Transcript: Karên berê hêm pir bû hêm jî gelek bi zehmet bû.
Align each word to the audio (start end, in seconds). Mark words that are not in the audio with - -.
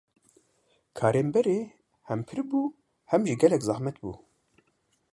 Karên 0.97 1.27
berê 1.33 1.59
hêm 2.07 2.21
pir 2.27 2.39
bû 2.49 2.61
hêm 3.09 3.21
jî 3.29 3.35
gelek 3.41 3.61
bi 3.63 3.67
zehmet 3.69 3.97
bû. 4.01 4.11